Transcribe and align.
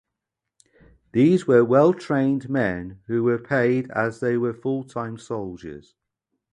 These 1.11 1.45
were 1.45 1.63
well 1.63 1.93
trained 1.93 2.49
men 2.49 3.01
who 3.05 3.21
were 3.23 3.37
paid 3.37 3.91
as 3.91 4.19
they 4.19 4.35
were 4.35 4.51
full-time 4.51 5.19
soldiers. 5.19 5.93